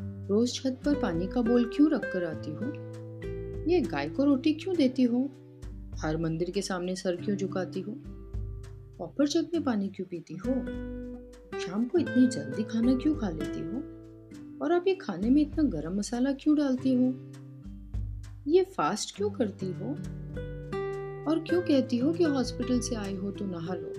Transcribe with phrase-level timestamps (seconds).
[0.00, 2.72] रोज छत पर पानी का बोल क्यों रख कर आती हो?
[3.70, 5.30] ये गाय को रोटी क्यों देती हो?
[5.94, 7.94] हर मंदिर के सामने सर क्यों झुकाती हो?
[8.98, 10.50] कॉपर जग में पानी क्यों पीती हो?
[11.60, 13.76] शाम को इतनी जल्दी खाना क्यों खा लेती हो?
[14.64, 17.14] और आप ये खाने में इतना गरम मसाला क्यों डालती हो?
[18.46, 19.88] ये फास्ट क्यों करती हो?
[21.30, 23.92] और क्यों कहती हो कि हॉस्पिटल से आई हो तो नहा लो?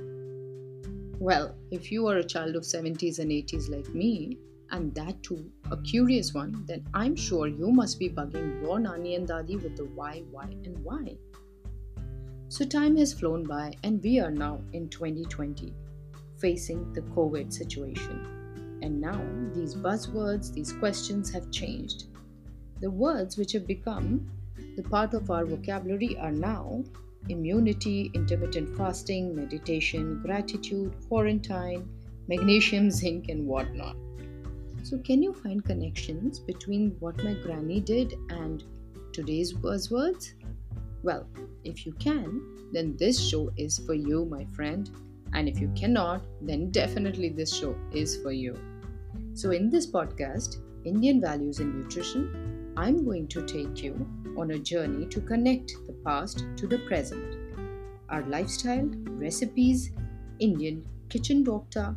[1.15, 4.35] Well, if you are a child of 70s and 80s like me,
[4.71, 9.15] and that too a curious one, then I'm sure you must be bugging your Nani
[9.15, 11.17] and Dadi with the why, why, and why.
[12.47, 15.73] So, time has flown by, and we are now in 2020
[16.37, 18.79] facing the COVID situation.
[18.81, 19.21] And now
[19.53, 22.05] these buzzwords, these questions have changed.
[22.81, 24.29] The words which have become
[24.75, 26.83] the part of our vocabulary are now
[27.29, 31.89] immunity, intermittent fasting, meditation, gratitude, quarantine,
[32.27, 33.95] magnesium, zinc, and whatnot.
[34.85, 38.63] So, can you find connections between what my granny did and
[39.13, 40.33] today's buzzwords?
[41.01, 41.27] Well,
[41.63, 44.87] if you can, then this show is for you, my friend.
[45.33, 48.59] And if you cannot, then definitely this show is for you.
[49.33, 54.59] So, in this podcast, Indian Values in Nutrition, I'm going to take you on a
[54.59, 57.57] journey to connect the past to the present.
[58.09, 59.89] Our lifestyle, recipes,
[60.37, 61.95] Indian kitchen doctor,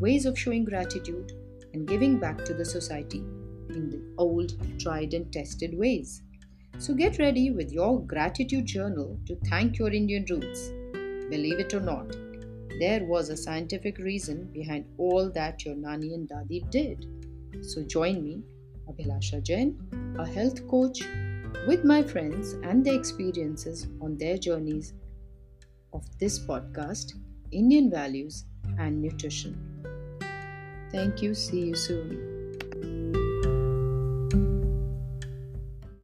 [0.00, 1.32] ways of showing gratitude
[1.72, 3.24] and giving back to the society
[3.70, 6.22] in the old, tried, and tested ways.
[6.78, 10.70] So get ready with your gratitude journal to thank your Indian roots.
[11.30, 12.16] Believe it or not,
[12.78, 17.06] there was a scientific reason behind all that your Nani and Dadi did.
[17.60, 18.42] So join me,
[18.88, 19.78] Abhilasha Jain,
[20.18, 21.02] a health coach,
[21.66, 24.94] with my friends and their experiences on their journeys
[25.92, 27.12] of this podcast
[27.52, 28.46] Indian Values
[28.78, 29.71] and Nutrition.
[30.92, 31.34] Thank you.
[31.34, 32.31] See you soon.